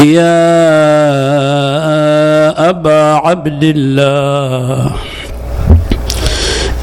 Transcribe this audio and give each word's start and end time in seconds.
يا 0.05 0.47
أبا 2.71 3.03
عبد 3.03 3.65
الله. 3.65 4.91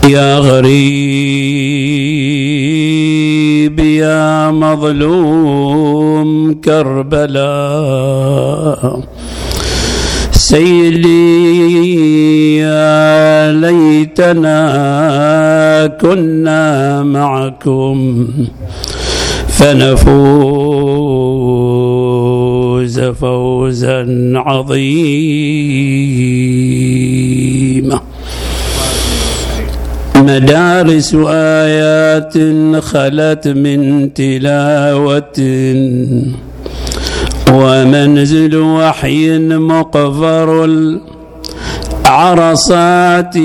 يا 0.10 0.38
غريب 0.38 0.74
يا 3.80 4.52
مظلوم 4.52 6.54
كربلاء. 6.54 7.34
سيدي 10.32 11.83
ليتنا 13.52 14.58
كنا 16.02 17.04
معكم 17.04 18.28
فنفوز 19.48 20.14
فوزا 23.00 24.34
عظيما. 24.36 25.04
مدارس 30.16 31.16
آيات 31.28 32.34
خلت 32.84 33.48
من 33.48 34.14
تلاوة 34.14 35.40
ومنزل 37.52 38.56
وحي 38.56 39.40
مقفر 39.40 40.66
العرصات 42.06 43.38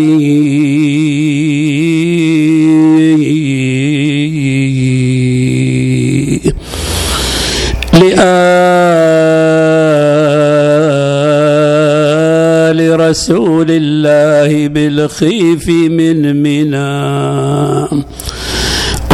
لآل 12.38 13.00
رسول 13.00 13.66
الله 13.70 14.68
بالخيف 14.68 15.68
من 15.68 16.42
منام 16.42 18.04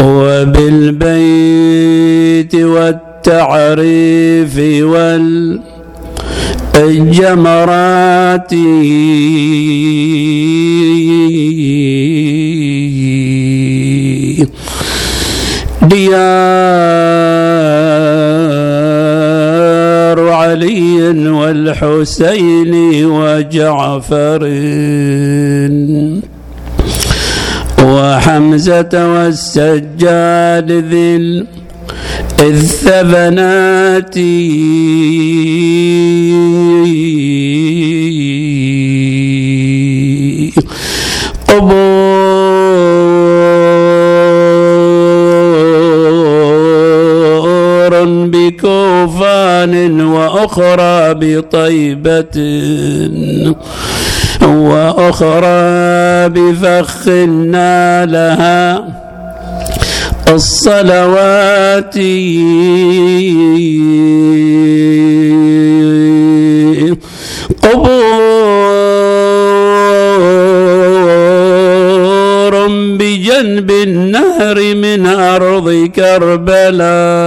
وبالبيت 0.02 1.24
والتقوى 2.54 3.14
التعريف 3.26 4.58
والجمرات 6.74 8.52
ديار 18.94 20.28
علي 20.28 21.30
والحسين 21.30 22.74
وجعفر 23.06 24.40
وحمزة 27.82 28.92
والسجاد 29.12 30.72
ذي 30.72 31.46
الثبنات. 32.40 34.14
قبور 41.48 41.92
بكوفان 48.32 50.00
وأخرى 50.00 51.14
بطيبة 51.14 52.36
وأخرى 54.42 56.28
بفخ 56.28 57.08
نالها. 57.52 59.03
الصلوات. 60.28 61.94
قبور 67.62 67.94
بجنب 72.98 73.70
النهر 73.70 74.74
من 74.74 75.06
أرض 75.06 75.90
كربلاء. 75.96 77.24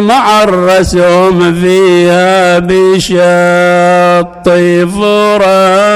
مع 0.00 0.42
الرسوم 0.42 1.54
فيها 1.62 2.58
بشط 2.58 4.48
فرات. 4.98 5.86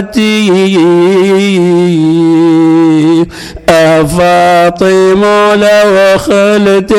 آتي 0.00 0.76
أفاطم 3.68 5.24
لو 5.54 6.18
خلت 6.18 6.92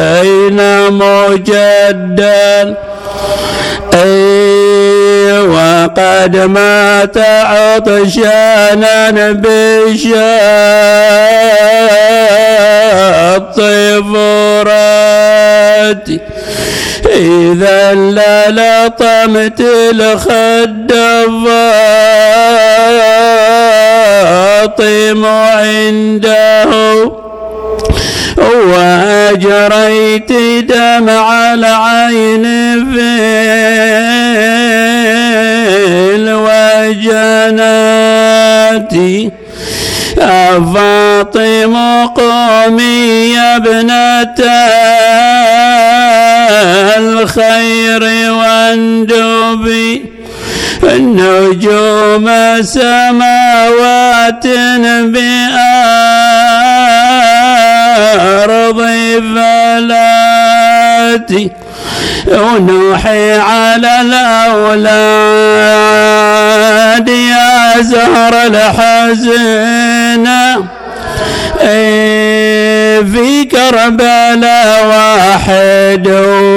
الحسين 0.00 0.58
مجدا 0.90 2.74
وقد 5.48 6.36
مات 6.36 7.18
عطشانا 7.44 9.10
بشط 9.32 10.00
فراتي 14.60 16.20
إذا 17.06 17.94
لا 17.94 18.50
لطمت 18.50 19.60
الخد 19.60 20.92
الفاطم 24.70 25.24
عنده. 25.26 26.70
وأجريت 28.38 30.32
دمع 30.72 31.54
العين 31.54 32.44
في 32.94 33.10
الوجنات 37.60 38.94
فاطم 40.74 41.74
قومي 42.06 43.32
يا 43.34 43.56
ابنة 43.56 44.34
الخير 46.98 48.02
واندبي 48.32 50.04
النجوم 50.84 52.26
سماوات 52.62 54.46
بأرض 55.02 55.50
فلاتي 60.00 61.50
ونوحي 62.26 63.32
على 63.34 64.00
الأولاد 64.00 65.00
يا 67.08 67.80
زهر 67.80 68.34
الحزن. 68.46 70.26
في 73.12 73.44
كربلاء 73.44 74.86
واحد 74.86 76.08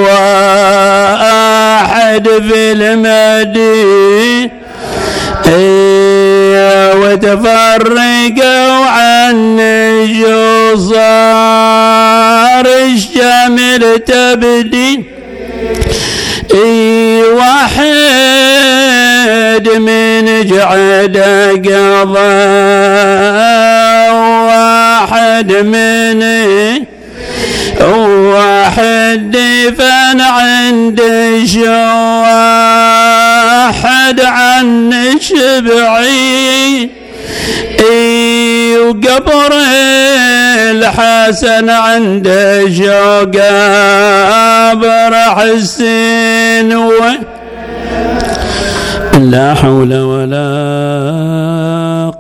وآحد 0.10 1.34
في 2.28 2.72
المدينة. 2.72 4.64
وتفرقوا 6.96 8.86
عن 8.86 9.36
شو 10.22 10.76
صار 10.90 12.66
الشمل 12.66 13.84
تبدي. 14.08 15.13
اي 16.54 17.24
واحد 17.24 17.84
من 19.70 20.48
جعد 20.48 21.18
قضى 21.66 22.44
واحد 24.48 25.52
من 25.52 26.24
واحد 28.34 29.32
دفن 29.32 30.22
عند 30.22 31.02
واحد 32.22 34.22
عن 34.22 34.94
شبعي. 35.20 36.90
وقبر 38.94 39.54
الحسن 40.72 41.70
عند 41.70 42.28
قبر 43.24 45.16
حسين 45.16 46.23
لا 49.20 49.54
حول 49.54 50.00
ولا 50.00 50.50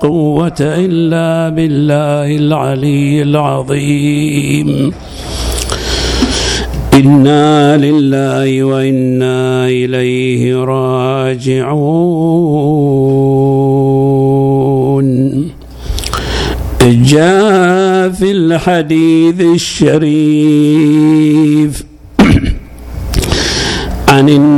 قوة 0.01 0.59
إلا 0.61 1.49
بالله 1.49 2.35
العلي 2.35 3.21
العظيم. 3.21 4.91
إنا 6.93 7.77
لله 7.77 8.63
وإنا 8.63 9.67
إليه 9.67 10.55
راجعون. 10.55 12.23
جاء 16.83 18.09
في 18.09 18.31
الحديث 18.31 19.41
الشريف 19.41 20.63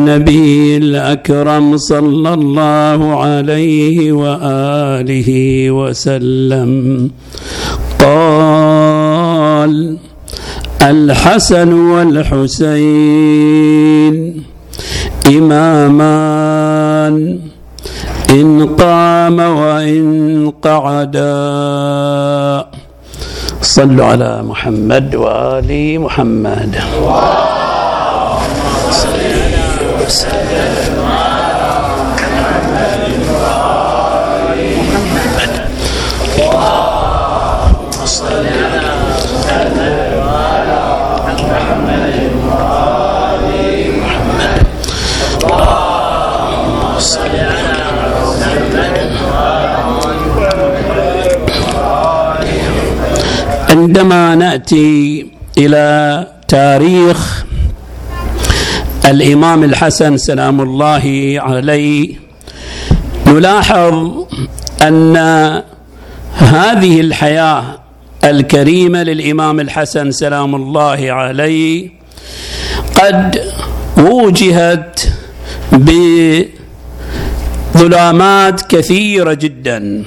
النبي 0.06 0.78
الأكرم 0.78 1.78
صلى 1.78 2.34
الله 2.34 3.24
عليه 3.24 4.12
وآله 4.12 5.30
وسلم. 5.72 7.10
قال 8.00 9.98
الحسن 10.82 11.74
والحسين 11.74 12.86
إمامان. 15.28 17.16
إن 18.30 18.66
قام 18.66 19.40
وإن 19.40 20.52
قعدا. 20.62 21.34
صلوا 23.62 24.06
على 24.06 24.44
محمد 24.44 25.16
وآل 25.16 26.00
محمد. 26.00 26.76
وسلم 30.06 30.96
عندما 53.70 54.36
نأتي 54.36 55.26
إلى 55.58 56.28
تاريخ 56.48 57.45
الإمام 59.06 59.64
الحسن 59.64 60.18
سلام 60.18 60.62
الله 60.62 61.36
عليه 61.38 62.14
نلاحظ 63.28 64.26
أن 64.82 65.18
هذه 66.36 67.02
الحياة 67.02 67.64
الكريمة 68.24 69.04
للإمام 69.04 69.60
الحسن 69.60 70.12
سلام 70.12 70.56
الله 70.56 71.12
عليه 71.12 71.90
قد 72.96 73.42
وجهت 73.98 75.02
بظلامات 77.74 78.62
كثيرة 78.62 79.34
جدا. 79.34 80.04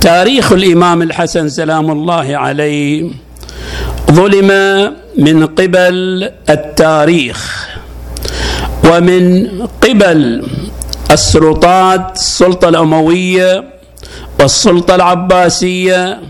تاريخ 0.00 0.52
الإمام 0.52 1.02
الحسن 1.02 1.48
سلام 1.48 1.90
الله 1.90 2.36
عليه 2.36 3.10
ظلم 4.10 4.50
من 5.18 5.46
قبل 5.46 6.30
التاريخ. 6.50 7.69
ومن 8.90 9.48
قبل 9.82 10.42
السلطات 11.10 12.16
السلطة 12.16 12.68
الأموية 12.68 13.64
والسلطة 14.40 14.94
العباسية. 14.94 16.20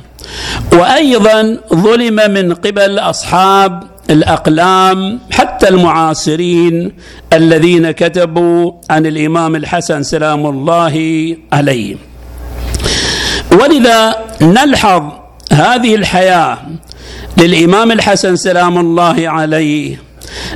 وأيضا 0.73 1.59
ظلم 1.75 2.31
من 2.31 2.55
قبل 2.55 2.99
أصحاب 2.99 3.83
الأقلام 4.11 5.19
حتى 5.31 5.69
المعاصرين 5.69 6.93
الذين 7.33 7.91
كتبوا 7.91 8.73
عن 8.91 9.07
الإمام 9.07 9.57
الحسن 9.57 10.03
سلام 10.03 10.47
الله 10.47 10.97
عليه. 11.53 11.97
ولذا 13.53 14.17
نلحظ 14.41 15.03
هذه 15.53 15.95
الحياة 15.95 16.59
للإمام 17.39 17.93
الحسن 17.93 18.37
سلام 18.37 18.79
الله 18.79 19.29
عليه. 19.29 20.10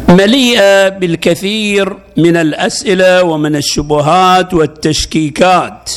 مليئة 0.09 0.89
بالكثير 0.89 1.97
من 2.17 2.37
الأسئلة 2.37 3.23
ومن 3.23 3.57
الشبهات 3.57 4.55
والتشكيكات. 4.55 5.91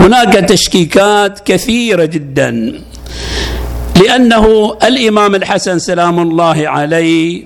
هناك 0.00 0.34
تشكيكات 0.34 1.40
كثيرة 1.40 2.04
جدا 2.04 2.80
لأنه 4.02 4.76
الإمام 4.82 5.34
الحسن 5.34 5.78
سلام 5.78 6.18
الله 6.18 6.68
عليه 6.68 7.44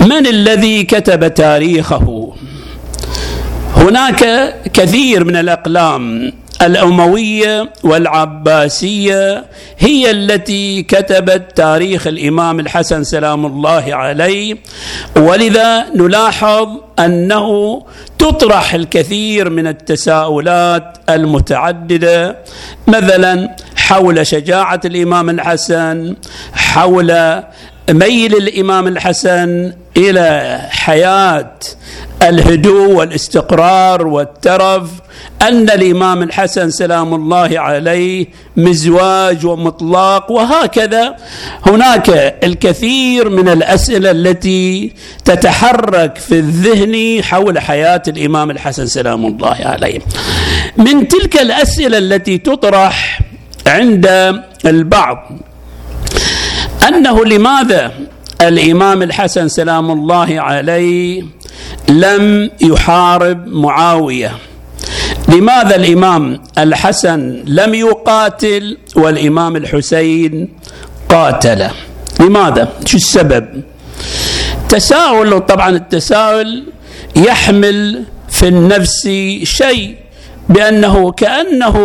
من 0.00 0.26
الذي 0.26 0.84
كتب 0.84 1.34
تاريخه؟ 1.34 2.32
هناك 3.76 4.54
كثير 4.72 5.24
من 5.24 5.36
الأقلام 5.36 6.32
الأموية 6.62 7.70
والعباسية 7.84 9.44
هي 9.78 10.10
التي 10.10 10.82
كتبت 10.82 11.56
تاريخ 11.56 12.06
الإمام 12.06 12.60
الحسن 12.60 13.04
سلام 13.04 13.46
الله 13.46 13.94
عليه. 13.94 14.56
ولذا 15.16 15.86
نلاحظ 15.94 16.68
أنه 16.98 17.82
تطرح 18.18 18.74
الكثير 18.74 19.50
من 19.50 19.66
التساؤلات 19.66 20.98
المتعددة 21.08 22.36
مثلا 22.86 23.56
حول 23.76 24.26
شجاعة 24.26 24.80
الإمام 24.84 25.30
الحسن 25.30 26.16
حول 26.52 27.42
ميل 27.90 28.36
الإمام 28.36 28.88
الحسن 28.88 29.72
إلى 29.96 30.58
حياة 30.70 31.52
الهدوء 32.22 32.92
والاستقرار 32.92 34.06
والترف 34.06 34.90
أن 35.42 35.70
الإمام 35.70 36.22
الحسن 36.22 36.70
سلام 36.70 37.14
الله 37.14 37.60
عليه 37.60 38.26
مزواج 38.56 39.46
ومطلاق 39.46 40.30
وهكذا 40.30 41.16
هناك 41.66 42.08
الكثير 42.44 43.28
من 43.28 43.48
الأسئلة 43.48 44.10
التي 44.10 44.92
تتحرك 45.24 46.16
في 46.18 46.34
الذهن 46.38 47.24
حول 47.24 47.58
حياة 47.58 48.02
الإمام 48.08 48.50
الحسن 48.50 48.86
سلام 48.86 49.26
الله 49.26 49.56
عليه. 49.60 49.98
من 50.76 51.08
تلك 51.08 51.40
الأسئلة 51.40 51.98
التي 51.98 52.38
تطرح 52.38 53.20
عند 53.66 54.34
البعض 54.66 55.38
أنه 56.88 57.24
لماذا 57.24 57.92
الإمام 58.42 59.02
الحسن 59.02 59.48
سلام 59.48 59.90
الله 59.90 60.40
عليه 60.40 61.22
لم 61.88 62.50
يحارب 62.60 63.46
معاوية 63.46 64.32
لماذا 65.28 65.76
الإمام 65.76 66.40
الحسن 66.58 67.42
لم 67.46 67.74
يقاتل 67.74 68.78
والإمام 68.96 69.56
الحسين 69.56 70.48
قاتل؟ 71.08 71.66
لماذا؟ 72.20 72.68
شو 72.86 72.96
السبب؟ 72.96 73.62
تساؤل 74.68 75.40
طبعا 75.40 75.70
التساؤل 75.70 76.64
يحمل 77.16 78.04
في 78.28 78.48
النفس 78.48 79.08
شيء 79.42 79.96
بأنه 80.48 81.12
كأنه 81.12 81.76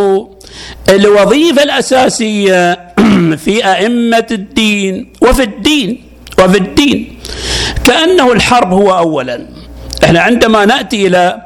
الوظيفة 0.90 1.64
الأساسية 1.64 2.74
في 3.44 3.66
أئمة 3.66 4.28
الدين 4.32 5.08
وفي 5.22 5.44
الدين 5.44 6.04
وفي 6.40 6.58
الدين 6.58 7.20
كأنه 7.84 8.32
الحرب 8.32 8.74
هو 8.74 8.98
اولا. 8.98 9.48
إحنا 10.04 10.22
عندما 10.22 10.66
نأتي 10.66 11.08
إلى 11.08 11.42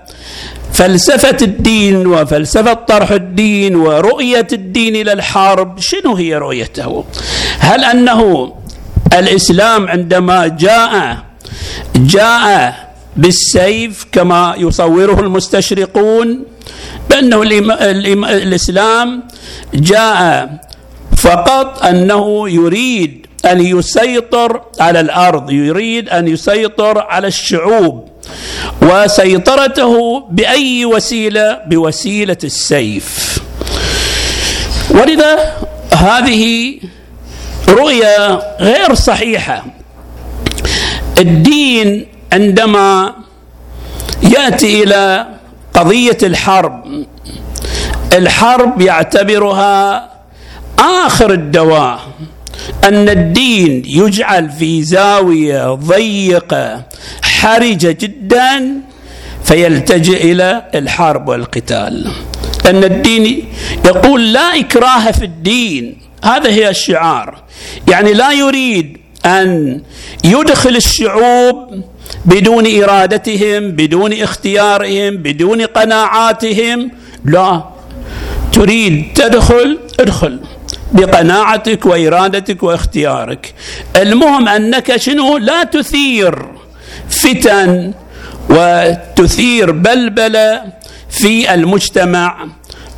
فلسفة 0.80 1.38
الدين 1.42 2.08
وفلسفة 2.08 2.74
طرح 2.74 3.12
الدين 3.12 3.76
ورؤية 3.76 4.48
الدين 4.54 4.96
إلى 4.96 5.14
الحرب 5.14 5.80
شنو 5.80 6.16
هي 6.16 6.36
رؤيته؟ 6.36 7.06
هل 7.60 7.84
أنه 7.84 8.54
الإسلام 9.14 9.88
عندما 9.88 10.48
جاء 10.48 11.18
جاء 11.96 12.90
بالسيف 13.18 14.06
كما 14.12 14.54
يصوره 14.58 15.20
المستشرقون 15.20 16.44
بأنه 17.10 17.42
الإسلام 18.32 19.24
جاء 19.74 20.50
فقط 21.18 21.84
أنه 21.84 22.50
يريد 22.50 23.28
أن 23.46 23.62
يسيطر 23.62 24.62
على 24.80 25.00
الأرض 25.00 25.52
يريد 25.52 26.10
أن 26.10 26.28
يسيطر 26.28 26.98
على 26.98 27.28
الشعوب. 27.28 28.10
وسيطرته 28.82 30.20
بأي 30.30 30.86
وسيلة؟ 30.86 31.60
بوسيلة 31.68 32.38
السيف. 32.44 33.40
ولذا 34.90 35.54
هذه 35.94 36.76
رؤيه 37.70 38.42
غير 38.60 38.94
صحيحة. 38.94 39.66
الدين 41.18 42.08
عندما 42.34 43.14
يأتي 44.24 44.84
إلى 44.84 45.28
قضية 45.74 46.18
الحرب 46.24 47.06
الحرب 48.14 48.82
يعتبرها 48.82 50.10
آخر 50.80 51.32
الدواء. 51.32 52.00
أن 52.84 53.10
الدين 53.10 53.84
يجعل 53.86 54.50
في 54.50 54.84
زاوية 54.84 55.74
ضيقة 55.74 56.84
حرجه 57.40 57.98
جدا 58.02 58.82
فيلتجئ 59.44 60.32
إلى 60.32 60.64
الحرب 60.76 61.28
والقتال. 61.28 62.12
ان 62.70 62.84
الدين 62.84 63.46
يقول 63.86 64.34
لا 64.34 64.60
إكراه 64.60 65.12
في 65.12 65.26
الدين. 65.26 65.98
هذا 66.24 66.50
هي 66.50 66.70
الشعار. 66.70 67.44
يعني 67.88 68.14
لا 68.14 68.32
يريد 68.32 68.98
أن 69.26 69.82
يدخل 70.24 70.76
الشعوب 70.76 71.84
بدون 72.26 72.84
إرادتهم 72.84 73.72
بدون 73.72 74.14
اختيارهم 74.14 75.18
بدون 75.18 75.62
قناعاتهم. 75.62 76.92
لا. 77.26 77.64
تريد 78.54 79.06
تدخل 79.16 79.80
ادخل 80.00 80.40
بقناعتك 80.92 81.86
وإرادتك 81.86 82.64
واختيارك. 82.64 83.54
المهم 83.96 84.48
أنك 84.48 84.98
شنو؟ 84.98 85.38
لا 85.38 85.64
تثير. 85.64 86.59
فتن 87.10 87.94
وتثير 88.50 89.72
بلبله 89.72 90.62
في 91.10 91.54
المجتمع 91.54 92.48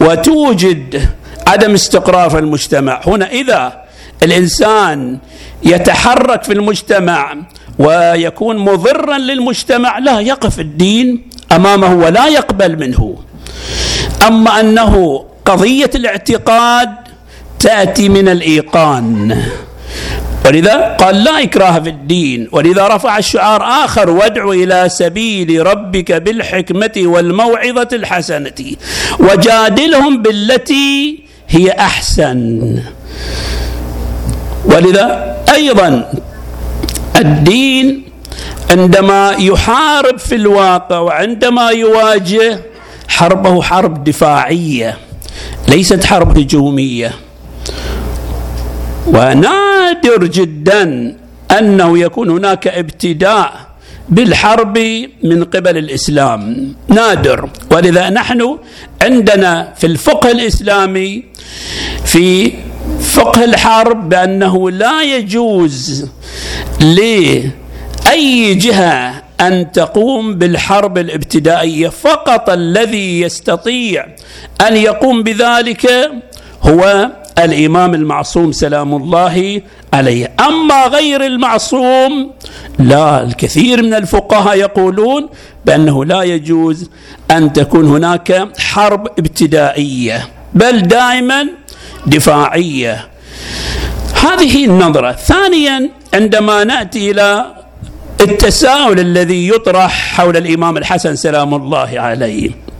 وتوجد 0.01 1.10
عدم 1.48 1.74
استقرار 1.74 2.30
في 2.30 2.39
المجتمع. 2.39 3.01
هنا 3.08 3.32
إذا 3.32 3.82
الإنسان 4.24 5.18
يتحرك 5.63 6.44
في 6.44 6.53
المجتمع 6.53 7.36
ويكون 7.80 8.58
مضرا 8.58 9.18
للمجتمع 9.18 9.98
لا 9.98 10.20
يقف 10.20 10.60
الدين 10.60 11.30
أمامه 11.51 11.94
ولا 11.94 12.27
يقبل 12.27 12.80
منه. 12.80 13.18
أما 14.27 14.60
أنه 14.60 15.25
قضية 15.46 15.89
الاعتقاد 15.96 16.89
تأتي 17.60 18.10
من 18.10 18.30
الإيقان. 18.30 19.44
ولذا 20.46 20.96
قال 21.00 21.24
لا 21.24 21.44
إكراه 21.44 21.80
في 21.80 21.90
الدين 21.90 22.48
ولذا 22.52 22.88
رفع 22.88 23.18
الشعار 23.18 23.64
آخر 23.64 24.10
وادع 24.10 24.50
إلى 24.50 24.90
سبيل 24.90 25.66
ربك 25.68 26.12
بالحكمة 26.12 26.92
والموعظة 26.98 27.88
الحسنة 27.94 28.76
وجادلهم 29.20 30.22
بالتي 30.22 31.20
هي 31.50 31.72
أحسن. 31.72 32.80
ولذا 34.66 35.38
أيضا 35.54 36.12
الدين 37.18 38.04
عندما 38.72 39.36
يحارب 39.40 40.20
في 40.20 40.36
الواقع 40.36 41.00
وعندما 41.00 41.70
يواجه 41.70 42.60
حربه 43.08 43.62
حرب 43.62 44.04
دفاعية 44.04 44.98
ليست 45.68 46.04
حرب 46.04 46.38
هجومية. 46.38 47.14
ونادر 49.13 50.25
جدا 50.25 51.15
أنه 51.60 52.00
يكون 52.00 52.30
هناك 52.30 52.68
ابتداء 52.68 53.72
بالحرب 54.10 54.77
من 55.24 55.44
قبل 55.44 55.77
الإسلام. 55.77 56.74
نادر. 56.88 57.50
ولذا 57.72 58.10
نحن 58.10 58.58
عندنا 59.01 59.74
في 59.77 59.88
الفقه 59.88 60.32
الإسلامي 60.32 61.24
في 62.06 62.53
فقه 63.01 63.44
الحرب 63.44 64.10
بأنه 64.10 64.72
لا 64.72 65.03
يجوز 65.03 66.10
لأي 66.82 68.53
جهة 68.56 69.24
أن 69.41 69.72
تقوم 69.72 70.36
بالحرب 70.36 70.98
الابتدائية. 70.98 71.89
فقط 71.89 72.50
الذي 72.50 73.22
يستطيع 73.22 74.06
أن 74.68 74.77
يقوم 74.77 75.24
بذلك 75.24 76.12
هو 76.63 77.10
الإمام 77.40 77.94
المعصوم 77.94 78.52
سلام 78.52 78.94
الله 78.96 79.62
عليه. 79.94 80.32
أما 80.40 80.88
غير 80.88 81.26
المعصوم 81.26 82.32
لا 82.80 83.24
الكثير 83.24 83.84
من 83.84 83.94
الفقهاء 83.94 84.58
يقولون 84.58 85.30
بأنه 85.66 86.06
لا 86.06 86.22
يجوز 86.24 86.90
أن 87.32 87.54
تكون 87.54 87.86
هناك 87.88 88.50
حرب 88.60 89.08
ابتدائية 89.08 90.28
بل 90.54 90.82
دائما 90.82 91.48
دفاعية. 92.06 93.08
هذه 94.24 94.66
النظرة. 94.66 95.12
ثانيا 95.12 95.90
عندما 96.14 96.64
نأتي 96.64 97.12
إلى 97.12 97.46
التساؤل 98.22 99.00
الذي 99.00 99.48
يطرح 99.48 100.16
حول 100.16 100.38
الإمام 100.38 100.78
الحسن 100.78 101.16
سلام 101.16 101.54
الله 101.54 101.92
عليه 101.96 102.71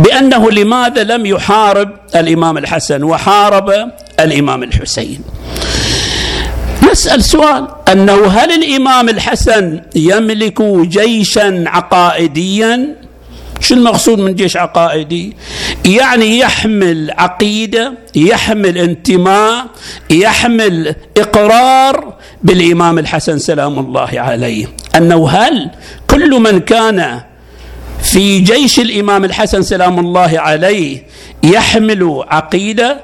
بأنه 0.00 0.50
لماذا 0.50 1.04
لم 1.04 1.26
يحارب 1.26 1.88
الإمام 2.16 2.58
الحسن 2.58 3.02
وحارب 3.02 3.90
الإمام 4.20 4.62
الحسين. 4.62 5.20
نسأل 6.90 7.24
سؤال 7.24 7.68
أنه 7.92 8.26
هل 8.26 8.50
الإمام 8.50 9.08
الحسن 9.08 9.80
يملك 9.96 10.62
جيشا 10.62 11.64
عقائديا؟ 11.66 12.96
شو 13.60 13.74
المقصود 13.74 14.18
من 14.18 14.34
جيش 14.34 14.56
عقائدي؟ 14.56 15.36
يعني 15.84 16.38
يحمل 16.38 17.10
عقيدة 17.10 17.92
يحمل 18.14 18.78
انتماء 18.78 19.66
يحمل 20.10 20.94
إقرار 21.16 22.14
بالإمام 22.42 22.98
الحسن 22.98 23.38
سلام 23.38 23.78
الله 23.78 24.10
عليه. 24.14 24.66
أنه 24.96 25.28
هل 25.28 25.70
كل 26.10 26.40
من 26.40 26.60
كان 26.60 27.20
في 28.02 28.38
جيش 28.38 28.80
الإمام 28.80 29.24
الحسن 29.24 29.62
سلام 29.62 29.98
الله 29.98 30.40
عليه 30.40 31.02
يحمل 31.42 32.24
عقيدة 32.28 33.00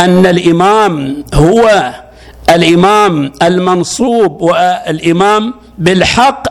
أن 0.00 0.26
الإمام 0.26 1.24
هو 1.34 1.92
الإمام 2.50 3.32
المنصوب 3.42 4.42
والإمام 4.42 5.54
بالحق 5.78 6.42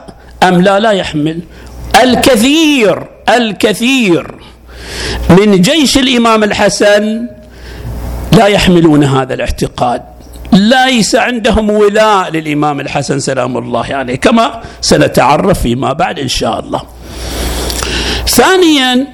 أم 0.43 0.61
لا 0.61 0.79
لا 0.79 0.91
يحمل. 0.91 1.39
الكثير 2.03 3.07
الكثير 3.29 4.35
من 5.29 5.61
جيش 5.61 5.97
الإمام 5.97 6.43
الحسن 6.43 7.27
لا 8.31 8.45
يحملون 8.45 9.03
هذا 9.03 9.33
الاعتقاد. 9.33 10.01
ليس 10.53 11.15
عندهم 11.15 11.69
ولاء 11.69 12.31
للإمام 12.31 12.79
الحسن 12.79 13.19
سلام 13.19 13.57
الله 13.57 13.85
عليه 13.95 14.15
كما 14.15 14.61
سنتعرف 14.81 15.61
فيما 15.61 15.93
بعد 15.93 16.19
إن 16.19 16.27
شاء 16.27 16.59
الله. 16.59 16.81
ثانيا 18.37 19.07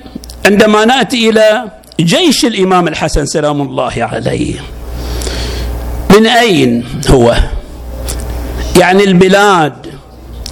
عندما 0.45 0.85
نأتي 0.85 1.29
إلى 1.29 1.71
جيش 1.99 2.45
الإمام 2.45 2.87
الحسن 2.87 3.25
سلام 3.25 3.61
الله 3.61 3.93
عليه 3.97 4.55
من 6.09 6.27
أين 6.27 6.85
هو؟ 7.09 7.35
يعني 8.79 9.03
البلاد 9.03 9.87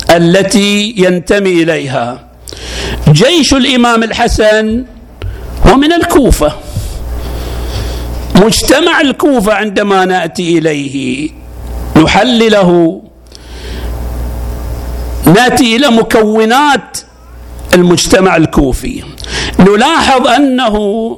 التي 0.09 0.93
ينتمي 0.97 1.63
إليها. 1.63 2.27
جيش 3.11 3.53
الإمام 3.53 4.03
الحسن 4.03 4.85
هو 5.67 5.75
من 5.75 5.93
الكوفة. 5.93 6.53
مجتمع 8.35 9.01
الكوفة 9.01 9.53
عندما 9.53 10.05
نأتي 10.05 10.57
إليه. 10.57 11.29
نحلله. 11.95 13.01
نأتي 15.25 15.75
إلى 15.75 15.87
مكونات 15.87 16.97
المجتمع 17.73 18.37
الكوفي. 18.37 19.03
نلاحظ 19.59 20.27
أنه 20.27 21.17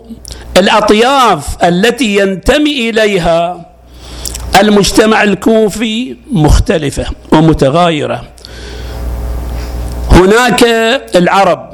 الأطياف 0.57 1.63
التي 1.63 2.15
ينتمي 2.15 2.89
إليها 2.89 3.65
المجتمع 4.62 5.24
الكوفي 5.24 6.15
مختلفة 6.31 7.05
ومتغايرة. 7.31 8.24
هناك 10.12 10.63
العرب 11.15 11.74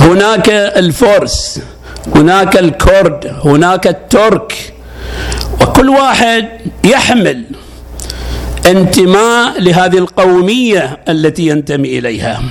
هناك 0.00 0.48
الفرس 0.50 1.60
هناك 2.16 2.56
الكرد 2.56 3.36
هناك 3.44 3.86
الترك 3.86 4.74
وكل 5.60 5.88
واحد 5.88 6.48
يحمل 6.84 7.44
انتماء 8.66 9.60
لهذه 9.60 9.98
القومية 9.98 11.00
التي 11.08 11.46
ينتمي 11.46 11.98
إليها. 11.98 12.42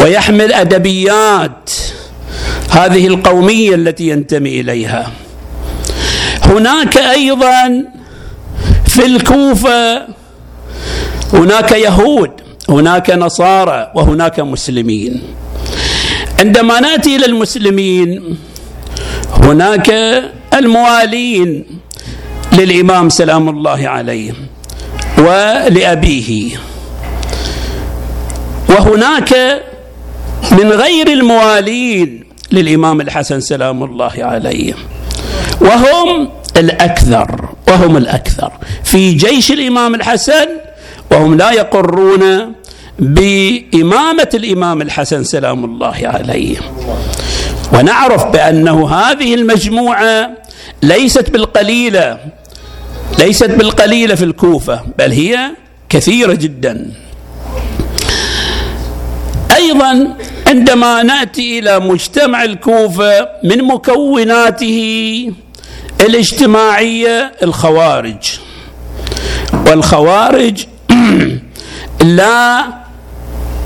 ويحمل 0.00 0.52
أدبيات 0.52 1.70
هذه 2.70 3.06
القومية 3.06 3.74
التي 3.74 4.08
ينتمي 4.08 4.60
إليها. 4.60 5.12
هناك 6.42 6.96
أيضا 6.96 7.84
في 8.86 9.06
الكوفة 9.06 10.06
هناك 11.32 11.72
يهود 11.72 12.30
هناك 12.68 13.10
نصارى 13.10 13.92
وهناك 13.94 14.40
مسلمين. 14.40 15.22
عندما 16.40 16.80
نأتي 16.80 17.16
إلى 17.16 17.26
المسلمين 17.26 18.36
هناك 19.32 19.90
الموالين 20.54 21.64
للإمام 22.52 23.08
سلام 23.08 23.48
الله 23.48 23.88
عليه 23.88 24.32
ولأبيه. 25.18 26.56
وهناك 28.68 29.62
من 30.50 30.72
غير 30.72 31.08
الموالين 31.08 32.24
للإمام 32.52 33.00
الحسن 33.00 33.40
سلام 33.40 33.82
الله 33.84 34.12
عليه. 34.18 34.74
وهم 35.60 36.28
الأكثر 36.56 37.48
وهم 37.68 37.96
الأكثر. 37.96 38.52
في 38.84 39.12
جيش 39.12 39.52
الإمام 39.52 39.94
الحسن 39.94 40.48
وهم 41.10 41.34
لا 41.34 41.50
يقرون 41.50 42.52
بإمامة 42.98 44.28
الإمام 44.34 44.82
الحسن 44.82 45.24
سلام 45.24 45.64
الله 45.64 46.00
عليه. 46.04 46.56
ونعرف 47.72 48.26
بأنه 48.26 48.88
هذه 48.88 49.34
المجموعة 49.34 50.30
ليست 50.82 51.30
بالقليلة 51.30 52.18
ليست 53.18 53.50
بالقليلة 53.50 54.14
في 54.14 54.24
الكوفة 54.24 54.80
بل 54.98 55.12
هي 55.12 55.50
كثيرة 55.88 56.34
جدا. 56.34 56.90
أيضا 59.62 60.16
عندما 60.46 61.02
نأتي 61.02 61.58
إلى 61.58 61.80
مجتمع 61.80 62.44
الكوفة 62.44 63.28
من 63.44 63.64
مكوناته 63.64 65.32
الاجتماعية 66.00 67.32
الخوارج. 67.42 68.38
والخوارج 69.66 70.64
لا 72.18 72.64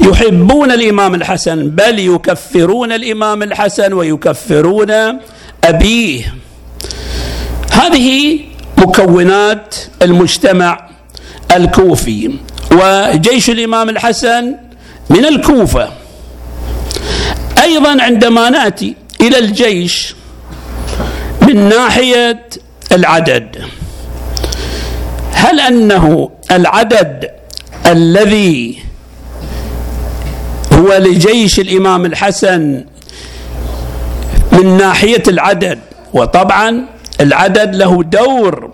يحبون 0.01 0.71
الإمام 0.73 1.15
الحسن 1.15 1.71
بل 1.71 1.99
يكفرون 1.99 2.93
الإمام 2.93 3.43
الحسن 3.43 3.93
ويكفرون 3.93 4.93
أبيه. 5.65 6.35
هذه 7.73 8.41
مكونات 8.79 9.75
المجتمع 10.03 10.89
الكوفي. 11.57 12.31
وجيش 12.73 13.51
الإمام 13.51 13.89
الحسن 13.89 14.66
من 15.11 15.25
الكوفة. 15.25 15.89
أيضا 17.63 18.03
عندما 18.03 18.51
نأتي 18.51 18.95
إلى 19.21 19.39
الجيش 19.39 20.15
من 21.43 21.69
ناحية 21.69 22.49
العدد 22.93 23.65
هل 25.33 25.61
أنه 25.61 26.31
العدد 26.51 27.31
الذي 27.87 28.79
هو 30.73 30.97
لجيش 30.97 31.61
الإمام 31.61 32.07
الحسن 32.07 32.85
من 34.53 34.77
ناحية 34.77 35.23
العدد؟ 35.29 35.79
وطبعا 36.13 36.87
العدد 37.21 37.75
له 37.75 38.03
دور 38.03 38.71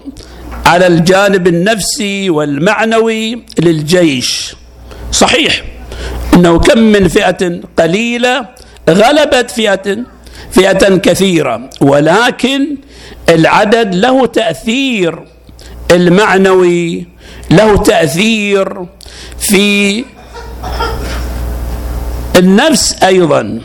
على 0.66 0.86
الجانب 0.86 1.46
النفسي 1.46 2.30
والمعنوي 2.30 3.42
للجيش. 3.58 4.54
صحيح. 5.12 5.62
إنه 6.34 6.58
كم 6.58 6.78
من 6.78 7.08
فئة 7.08 7.60
قليلة 7.78 8.48
غلبت 8.90 9.50
فئة 9.50 9.98
فئة 10.50 10.96
كثيرة. 10.96 11.70
ولكن 11.80 12.76
العدد 13.28 13.94
له 13.94 14.26
تأثير 14.26 15.18
المعنوي 15.90 17.06
له 17.50 17.76
تأثير 17.76 18.86
في 19.38 20.04
النفس 22.36 23.02
أيضا. 23.02 23.60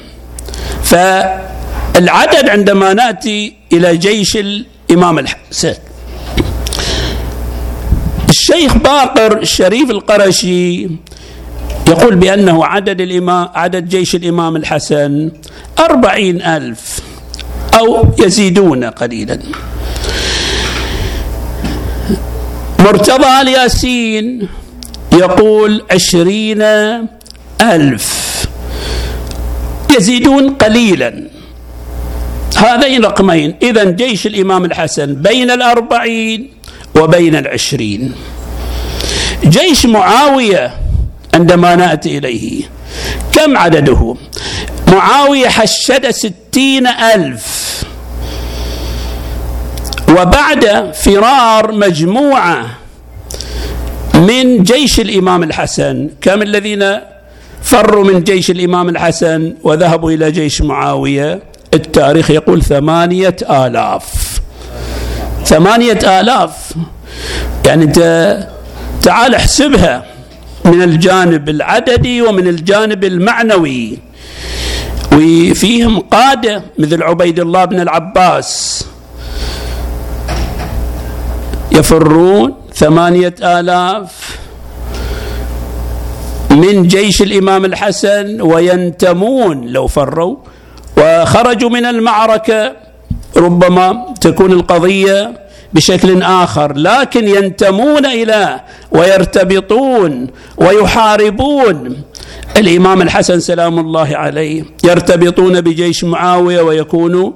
فالعدد 0.84 2.50
عندما 2.50 2.94
نأتي 2.94 3.54
إلى 3.74 3.98
جيش 3.98 4.38
الإمام 4.38 5.20
الحسن 5.20 5.74
الشيخ 8.30 8.78
باقر 8.78 9.38
الشريف 9.38 9.92
القرشي 9.92 10.88
يقول 11.88 12.16
بأنه 12.16 12.66
عدد 12.66 13.02
الإمام 13.02 13.50
عدد 13.56 13.90
جيش 13.90 14.16
الإمام 14.16 14.56
الحسن 14.56 15.32
أربعين 15.80 16.42
ألف 16.42 17.00
أو 17.80 18.06
يزيدون 18.20 18.84
قليلا. 18.84 19.40
مرتضى 22.80 23.42
الياسين 23.42 24.48
يقول 25.14 25.84
عشرين 25.92 26.62
ألف 27.62 28.28
يزيدون 29.98 30.50
قليلا. 30.50 31.24
هذين 32.58 33.06
رقمين. 33.06 33.56
إذا 33.62 33.84
جيش 33.84 34.28
الإمام 34.28 34.66
الحسن 34.66 35.16
بين 35.16 35.52
الأربعين 35.52 36.50
وبين 36.96 37.36
العشرين. 37.36 38.14
جيش 39.46 39.86
معاوية 39.86 40.87
عندما 41.34 41.76
نأتي 41.76 42.18
إليه. 42.18 42.64
كم 43.32 43.58
عدده؟ 43.58 44.16
معاوية 44.88 45.48
حشد 45.48 46.10
ستين 46.10 46.88
ألف. 46.88 47.68
وبعد 50.10 50.92
فرار 50.94 51.72
مجموعة 51.72 52.66
من 54.14 54.64
جيش 54.64 55.00
الإمام 55.00 55.44
الحسن. 55.44 56.10
كم 56.22 56.42
الذين 56.42 57.00
فروا 57.62 58.04
من 58.04 58.24
جيش 58.24 58.52
الإمام 58.52 58.90
الحسن 58.90 59.54
وذهبوا 59.64 60.12
إلى 60.12 60.32
جيش 60.32 60.62
معاوية؟ 60.62 61.40
التاريخ 61.74 62.32
يقول 62.32 62.64
ثمانية 62.64 63.36
آلاف. 63.50 64.40
ثمانية 65.46 66.20
آلاف. 66.20 66.74
يعني 67.66 67.86
تعال 69.02 69.36
احسبها. 69.36 70.06
من 70.68 70.82
الجانب 70.82 71.50
العددي 71.50 72.22
ومن 72.22 72.48
الجانب 72.48 73.04
المعنوي. 73.04 73.98
وفيهم 75.14 76.00
قادة 76.00 76.64
مثل 76.78 77.04
عبيد 77.04 77.40
الله 77.40 77.66
بن 77.66 77.80
العباس. 77.80 78.86
يفرون 81.72 82.54
ثمانية 82.74 83.36
آلاف 83.42 84.38
من 86.52 86.88
جيش 86.88 87.22
الإمام 87.22 87.66
الحسن 87.66 88.42
وينتمون 88.42 89.68
لو 89.68 89.88
فروا. 89.88 90.36
وخرجوا 90.98 91.70
من 91.70 91.86
المعركة 91.86 92.76
ربما 93.38 94.14
تكون 94.22 94.52
القضية 94.52 95.47
بشكل 95.74 96.24
آخر 96.24 96.78
لكن 96.78 97.28
ينتمون 97.28 98.06
إلى 98.06 98.62
ويرتبطون 98.92 100.28
ويحاربون. 100.58 102.02
الإمام 102.58 103.02
الحسن 103.02 103.40
سلام 103.40 103.80
الله 103.80 104.18
عليه 104.18 104.64
يرتبطون 104.84 105.62
بجيش 105.62 106.04
معاوية 106.04 106.62
ويكونوا 106.62 107.32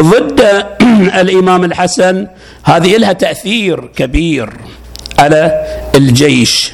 ضد 0.00 0.40
الإمام 1.22 1.64
الحسن. 1.64 2.26
هذه 2.62 2.96
لها 2.96 3.12
تأثير 3.12 3.90
كبير 3.96 4.50
على 5.18 5.64
الجيش. 5.94 6.72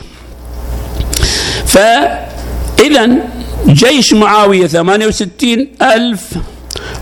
فاذا 1.67 3.17
جيش 3.67 4.13
معاوية 4.13 4.67
68 4.67 5.69
ألف 5.83 6.33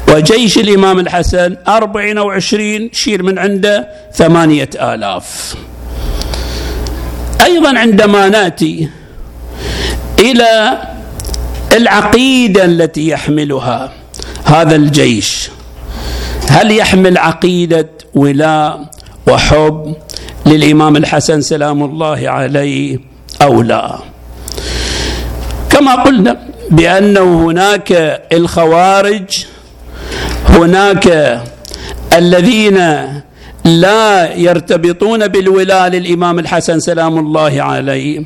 وجيش 0.09 0.59
الإمام 0.59 0.99
الحسن 0.99 1.57
أربعين 1.69 2.19
أو 2.19 2.31
عشرين 2.31 2.91
شير 2.93 3.23
من 3.23 3.39
عنده 3.39 3.89
ثمانية 4.15 4.71
آلاف. 4.75 5.55
أيضا 7.43 7.79
عندما 7.79 8.29
نأتي 8.29 8.89
إلى 10.21 10.79
العقيدة 11.73 12.65
التي 12.65 13.09
يحملها 13.09 13.93
هذا 14.45 14.77
الجيش 14.77 15.51
هل 16.49 16.71
يحمل 16.71 17.19
عقيدة 17.19 17.89
ولاء 18.15 18.91
وحب 19.29 19.95
للإمام 20.47 20.97
الحسن 20.97 21.41
سلام 21.41 21.83
الله 21.83 22.29
عليه 22.31 22.99
أو 23.43 23.63
لا؟ 23.63 23.99
كما 25.71 25.95
قلنا 25.95 26.39
بأنه 26.71 27.47
هناك 27.51 27.93
الخوارج 28.33 29.45
هناك 30.55 31.41
الذين 32.13 32.79
لا 33.65 34.35
يرتبطون 34.35 35.29
بالولاء 35.29 35.89
للامام 35.89 36.39
الحسن 36.39 36.81
سلام 36.81 37.19
الله 37.19 37.63
عليه 37.63 38.23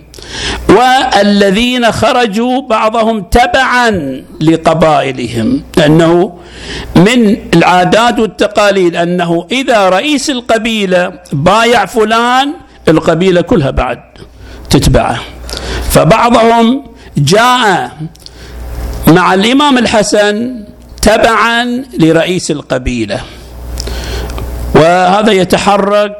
والذين 0.69 1.93
خرجوا 1.93 2.61
بعضهم 2.61 3.21
تبعا 3.23 3.91
لقبائلهم 4.41 5.63
لأنه 5.77 6.39
من 6.97 7.37
العادات 7.55 8.19
والتقاليد 8.19 8.97
أنه 8.97 9.47
إذا 9.53 9.89
رئيس 9.89 10.31
القبيلة 10.31 11.13
بايع 11.33 11.87
فلان 11.87 12.53
القبيلة 12.89 13.41
كلها 13.41 13.71
بعد 13.71 14.01
تتبعه. 14.71 15.21
فبعضهم 15.91 16.85
جاء 17.17 17.91
مع 19.09 19.35
الإمام 19.35 19.79
الحسن 19.79 20.65
تبعا 21.09 21.85
لرئيس 21.99 22.51
القبيلة. 22.51 23.21
وهذا 24.75 25.33
يتحرك 25.33 26.17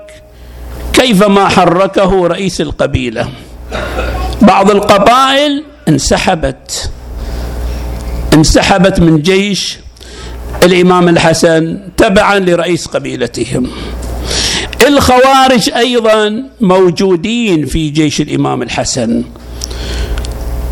كيفما 0.93 1.49
حركه 1.49 2.27
رئيس 2.27 2.61
القبيلة. 2.61 3.29
بعض 4.43 4.71
القبائل 4.71 5.65
انسحبت 5.89 6.91
انسحبت 8.35 9.01
من 9.01 9.23
جيش 9.23 9.79
الإمام 10.63 11.09
الحسن 11.09 11.79
تبعا 11.97 12.39
لرئيس 12.39 12.87
قبيلتهم. 12.87 13.71
الخوارج 14.87 15.71
أيضا 15.77 16.43
موجودين 16.61 17.67
في 17.67 17.89
جيش 17.89 18.21
الإمام 18.21 18.63
الحسن 18.63 19.25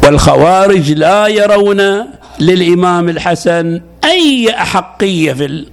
والخوارج 0.03 0.93
لا 0.93 1.27
يرون 1.27 2.07
للإمام 2.41 3.09
الحسن 3.09 3.81
أي 4.05 4.51
أحقية 4.51 5.33
في 5.33 5.65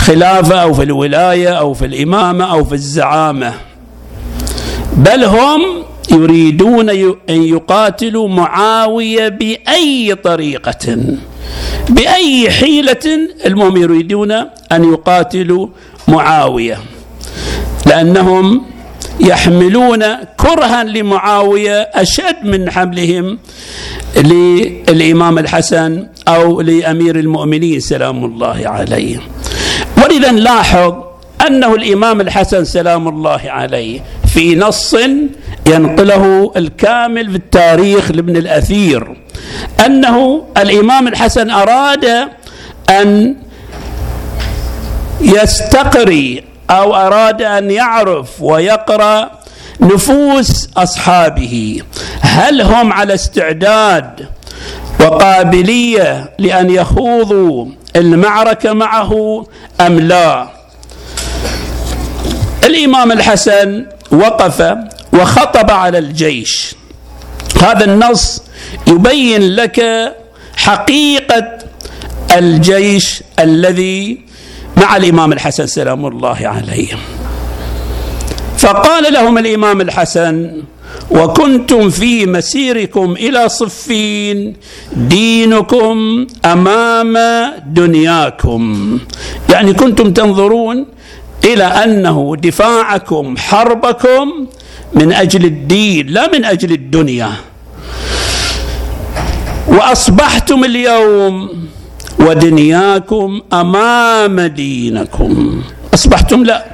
الخلافة 0.00 0.62
أو 0.62 0.74
في 0.74 0.82
الولاية 0.82 1.48
أو 1.48 1.74
في 1.74 1.86
الإمامة 1.86 2.44
أو 2.52 2.64
في 2.64 2.72
الزعامة. 2.72 3.52
بل 4.96 5.24
هم 5.24 5.60
يريدون 6.12 6.90
أن 6.90 7.42
يقاتلوا 7.42 8.28
معاوية 8.28 9.28
بأي 9.28 10.14
طريقة 10.14 10.96
بأي 11.88 12.50
حيلة. 12.50 13.28
المهم 13.46 13.76
يريدون 13.76 14.32
أن 14.72 14.92
يقاتلوا 14.92 15.68
معاوية 16.08 16.78
لأنهم 17.86 18.62
يحملون 19.20 20.04
كرها 20.36 20.84
لمعاوية 20.84 21.80
أشد 21.94 22.36
من 22.44 22.70
حملهم 22.70 23.38
للإمام 24.16 25.38
الحسن 25.38 26.06
أو 26.28 26.60
لأمير 26.60 27.18
المؤمنين 27.18 27.80
سلام 27.80 28.24
الله 28.24 28.62
عليه. 28.64 29.18
ولذا 30.04 30.30
نلاحظ 30.30 30.94
أنه 31.46 31.74
الإمام 31.74 32.20
الحسن 32.20 32.64
سلام 32.64 33.08
الله 33.08 33.40
عليه 33.46 34.00
في 34.26 34.54
نص 34.54 34.96
ينقله 35.66 36.52
الكامل 36.56 37.30
في 37.30 37.36
التاريخ 37.36 38.10
لابن 38.10 38.36
الأثير 38.36 39.16
أنه 39.86 40.44
الإمام 40.56 41.08
الحسن 41.08 41.50
أراد 41.50 42.04
أن 42.90 43.36
يستقري 45.20 46.44
أو 46.70 46.94
أراد 46.94 47.42
أن 47.42 47.70
يعرف 47.70 48.28
ويقرأ 48.40 49.30
نفوس 49.80 50.68
أصحابه. 50.76 51.82
هل 52.20 52.62
هم 52.62 52.92
على 52.92 53.14
استعداد 53.14 54.28
وقابلية 55.00 56.30
لأن 56.38 56.70
يخوضوا 56.70 57.66
المعركة 57.96 58.72
معه 58.72 59.46
أم 59.80 60.00
لا؟ 60.00 60.48
الإمام 62.64 63.12
الحسن 63.12 63.86
وقف 64.12 64.76
وخطب 65.12 65.70
على 65.70 65.98
الجيش. 65.98 66.74
هذا 67.62 67.84
النص 67.84 68.42
يبين 68.86 69.56
لك 69.56 69.82
حقيقة 70.56 71.58
الجيش 72.36 73.22
الذي 73.38 74.25
مع 74.76 74.96
الإمام 74.96 75.32
الحسن 75.32 75.66
سلام 75.66 76.06
الله 76.06 76.38
عليه. 76.42 76.88
فقال 78.58 79.12
لهم 79.12 79.38
الإمام 79.38 79.80
الحسن 79.80 80.62
وكنتم 81.10 81.90
في 81.90 82.26
مسيركم 82.26 83.12
إلى 83.12 83.48
صفين 83.48 84.56
دينكم 84.92 86.26
أمام 86.44 87.16
دنياكم. 87.66 88.98
يعني 89.50 89.72
كنتم 89.72 90.12
تنظرون 90.12 90.86
إلى 91.44 91.64
أنه 91.64 92.36
دفاعكم 92.36 93.36
حربكم 93.36 94.46
من 94.94 95.12
أجل 95.12 95.44
الدين 95.44 96.06
لا 96.06 96.30
من 96.32 96.44
أجل 96.44 96.72
الدنيا. 96.72 97.32
وأصبحتم 99.68 100.64
اليوم 100.64 101.66
ودنياكم 102.18 103.40
أمام 103.52 104.40
دينكم. 104.40 105.62
أصبحتم 105.94 106.44
لا 106.44 106.64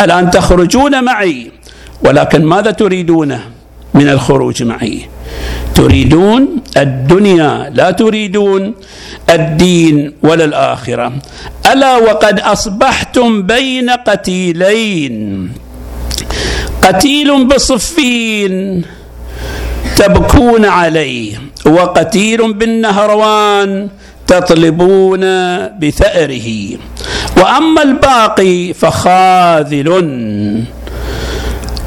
الآن 0.00 0.30
تخرجون 0.30 1.04
معي 1.04 1.50
ولكن 2.04 2.44
ماذا 2.44 2.70
تريدون 2.70 3.40
من 3.94 4.08
الخروج 4.08 4.62
معي؟ 4.62 5.08
تريدون 5.74 6.48
الدنيا 6.76 7.70
لا 7.74 7.90
تريدون 7.90 8.74
الدين 9.30 10.12
ولا 10.22 10.44
الآخرة. 10.44 11.12
ألا 11.72 11.96
وقد 11.96 12.40
أصبحتم 12.40 13.42
بين 13.42 13.90
قتيلين. 13.90 15.16
قتيل 16.82 17.44
بصفين 17.44 18.82
تبكون 19.96 20.64
عليه 20.64 21.40
وقتيل 21.66 22.52
بالنهروان 22.52 23.88
تطلبون 24.26 25.20
بثأره. 25.68 26.78
وأما 27.36 27.82
الباقي 27.82 28.74
فخاذل. 28.74 29.88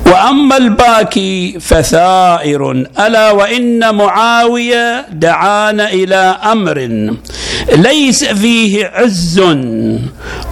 وأما 0.05 0.57
الباكي 0.57 1.59
فثائر. 1.59 2.71
ألا 2.99 3.31
وإن 3.31 3.95
معاوية 3.95 5.05
دعانا 5.11 5.89
إلى 5.89 6.37
أمر 6.51 6.77
ليس 7.75 8.23
فيه 8.23 8.85
عز 8.85 9.39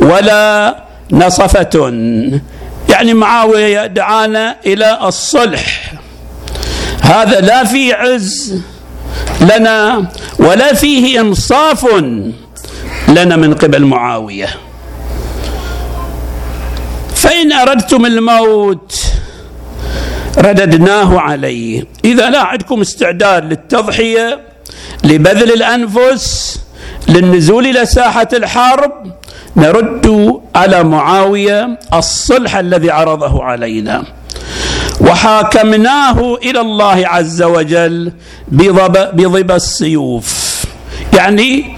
ولا 0.01 0.75
نصفة. 1.11 1.93
يعني 2.89 3.13
معاوية 3.13 3.85
دعانا 3.85 4.55
إلى 4.65 4.99
الصلح. 5.03 5.93
هذا 7.01 7.39
لا 7.39 7.63
فيه 7.63 7.93
عز 7.93 8.61
لنا 9.41 10.05
ولا 10.39 10.73
فيه 10.73 11.21
انصاف 11.21 11.85
لنا 13.07 13.35
من 13.35 13.53
قبل 13.53 13.85
معاوية. 13.85 14.47
فإن 17.15 17.51
أردتم 17.51 18.05
الموت 18.05 19.03
رددناه 20.37 21.19
عليه. 21.19 21.83
إذا 22.05 22.29
لا 22.29 22.41
عندكم 22.41 22.81
استعداد 22.81 23.45
للتضحية 23.45 24.39
لبذل 25.03 25.53
الأنفس 25.53 26.59
للنزول 27.07 27.65
إلى 27.67 27.85
ساحة 27.85 28.27
الحرب 28.33 28.91
نرد 29.55 30.39
على 30.55 30.83
معاوية 30.83 31.79
الصلح 31.93 32.55
الذي 32.55 32.91
عرضه 32.91 33.43
علينا. 33.43 34.03
وحاكمناه 35.07 36.35
إلى 36.35 36.61
الله 36.61 37.07
عز 37.07 37.41
وجل 37.41 38.11
بضب 38.47 39.51
السيوف. 39.51 40.63
يعني 41.13 41.77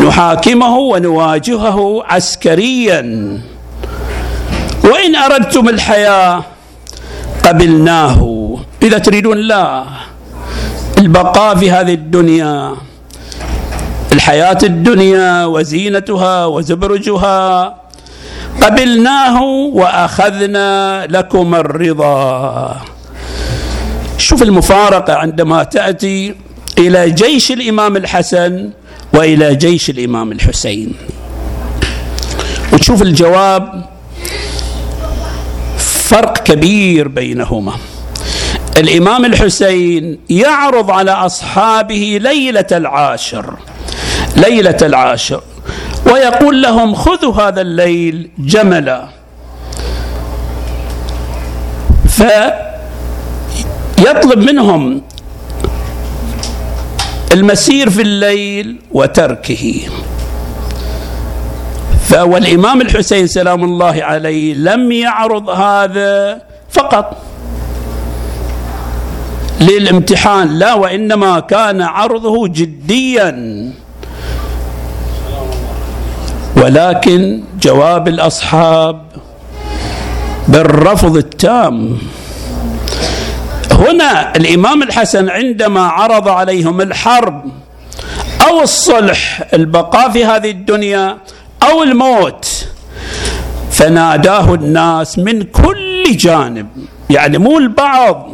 نحاكمه 0.00 0.78
ونواجهه 0.78 2.04
عسكريا. 2.06 3.00
وإن 4.84 5.16
أردتم 5.16 5.68
الحياة 5.68 6.44
قبلناه. 7.44 8.20
إذا 8.82 8.98
تريدون 8.98 9.38
لا 9.38 9.84
البقاء 10.98 11.56
في 11.56 11.70
هذه 11.70 11.94
الدنيا 11.94 12.76
الحياة 14.12 14.58
الدنيا 14.62 15.44
وزينتها 15.44 16.46
وزبرجها 16.46 17.74
قبلناه 18.62 19.42
وأخذنا 19.72 21.06
لكم 21.10 21.54
الرضا. 21.54 22.80
شوف 24.18 24.42
المفارقة 24.42 25.14
عندما 25.14 25.64
تأتي 25.64 26.34
إلى 26.78 27.10
جيش 27.10 27.52
الإمام 27.52 27.96
الحسن 27.96 28.70
وإلى 29.12 29.54
جيش 29.54 29.90
الإمام 29.90 30.32
الحسين. 30.32 30.92
وتشوف 32.72 33.02
الجواب 33.02 33.84
فرق 35.78 36.38
كبير 36.38 37.08
بينهما. 37.08 37.72
الإمام 38.76 39.24
الحسين 39.24 40.18
يعرض 40.30 40.90
على 40.90 41.10
أصحابه 41.10 42.18
ليلة 42.22 42.66
العاشر. 42.72 43.54
ليلة 44.36 44.76
العاشر. 44.82 45.42
ويقول 46.14 46.62
لهم 46.62 46.94
خذوا 46.94 47.34
هذا 47.34 47.60
الليل 47.60 48.30
جملا. 48.38 49.08
فيطلب 52.08 52.38
منهم 54.38 55.02
المسير 57.32 57.90
في 57.90 58.02
الليل 58.02 58.76
وتركه. 58.92 59.80
والإمام 62.14 62.80
الحسين 62.80 63.26
سلام 63.26 63.64
الله 63.64 64.04
عليه 64.04 64.54
لم 64.54 64.92
يعرض 64.92 65.50
هذا 65.50 66.42
فقط 66.70 67.16
للامتحان 69.60 70.58
لا 70.58 70.74
وإنما 70.74 71.40
كان 71.40 71.82
عرضه 71.82 72.48
جديا. 72.48 73.54
ولكن 76.56 77.42
جواب 77.60 78.08
الأصحاب 78.08 79.02
بالرفض 80.48 81.16
التام. 81.16 81.98
هنا 83.70 84.36
الإمام 84.36 84.82
الحسن 84.82 85.28
عندما 85.28 85.80
عرض 85.80 86.28
عليهم 86.28 86.80
الحرب 86.80 87.44
أو 88.48 88.62
الصلح 88.62 89.42
البقاء 89.54 90.10
في 90.10 90.24
هذه 90.24 90.50
الدنيا 90.50 91.18
أو 91.62 91.82
الموت 91.82 92.66
فناداه 93.70 94.54
الناس 94.54 95.18
من 95.18 95.42
كل 95.42 96.16
جانب 96.16 96.66
يعني 97.10 97.38
مو 97.38 97.58
البعض 97.58 98.30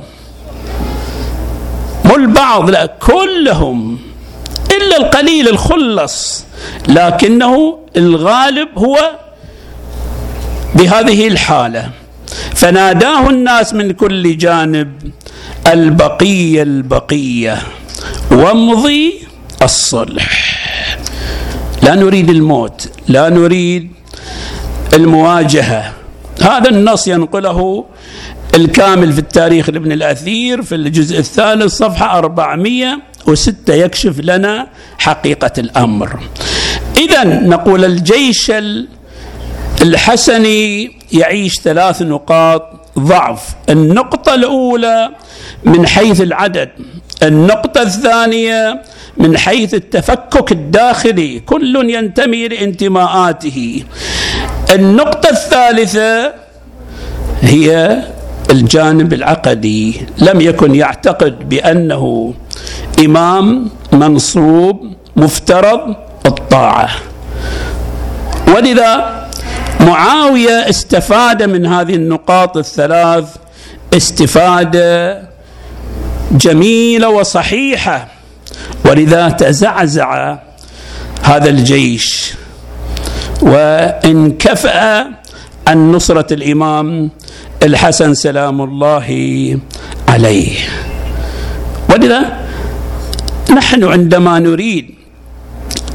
مو 2.05 2.17
البعض 2.17 2.71
لا 2.71 2.87
كلهم 2.87 3.99
إلا 4.77 4.97
القليل 4.97 5.49
الخلص. 5.49 6.45
لكنه 6.89 7.79
الغالب 7.97 8.69
هو 8.79 8.99
بهذه 10.75 11.29
الحالة. 11.29 11.91
فناداه 12.55 13.31
الناس 13.31 13.75
من 13.75 13.93
كل 13.93 14.37
جانب 14.37 15.13
البقيه 15.67 16.63
البقية 16.63 17.59
وامضي 18.31 19.21
الصلح. 19.63 20.61
لا 21.83 21.95
نريد 21.95 22.31
الموت 22.31 22.89
لا 23.09 23.29
نريد 23.29 23.91
المواجهة. 24.95 25.93
هذا 26.43 26.71
النص 26.71 27.09
ينقله 27.09 27.85
الكامل 28.55 29.13
في 29.13 29.19
التاريخ 29.19 29.71
لابن 29.71 29.93
الأثير 29.93 30.63
في 30.63 30.75
الجزء 30.75 31.19
الثالث 31.19 31.73
صفحة 31.73 32.19
400 32.19 32.99
وستة 33.27 33.75
يكشف 33.75 34.21
لنا 34.21 34.67
حقيقة 34.99 35.53
الأمر. 35.59 36.21
إذا 36.97 37.25
نقول 37.25 37.85
الجيش 37.85 38.53
الحسني 39.83 40.93
يعيش 41.13 41.55
ثلاث 41.55 42.03
نقاط 42.03 42.63
ضعف. 42.99 43.55
النقطة 43.69 44.35
الأولى 44.35 45.11
من 45.65 45.87
حيث 45.87 46.21
العدد. 46.21 46.69
النقطة 47.23 47.83
الثانية 47.83 48.83
من 49.17 49.39
حيث 49.39 49.75
التفكك 49.75 50.53
الداخلي. 50.53 51.41
كل 51.41 51.91
ينتمي 51.91 52.49
لانتماءاته. 52.49 53.85
النقطة 54.75 55.29
الثالثة 55.31 56.33
هي 57.43 57.99
الجانب 58.51 59.13
العقدي. 59.13 60.07
لم 60.19 60.41
يكن 60.41 60.75
يعتقد 60.75 61.49
بأنه 61.49 62.35
إمام 63.05 63.71
منصوب 63.93 64.93
مفترض 65.17 65.95
الطاعة. 66.27 66.89
ولذا 68.57 69.21
معاوية 69.81 70.69
استفاد 70.69 71.43
من 71.43 71.67
هذه 71.67 71.95
النقاط 71.95 72.57
الثلاث 72.57 73.25
استفادة 73.97 75.23
جميلة 76.33 77.09
وصحيحة. 77.09 78.09
ولذا 78.85 79.29
تزعزع 79.29 80.39
هذا 81.23 81.49
الجيش. 81.51 82.33
وانكفأ 83.43 85.07
عن 85.67 85.93
نصرة 85.93 86.35
الإمام 86.35 87.11
الحسن 87.63 88.15
سلام 88.15 88.61
الله 88.61 89.59
عليه. 90.09 90.53
ولذا 91.91 92.41
نحن 93.57 93.85
عندما 93.85 94.39
نريد 94.39 94.91